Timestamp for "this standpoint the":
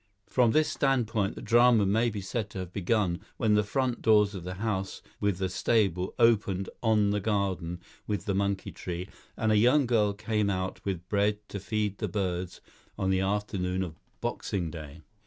0.49-1.43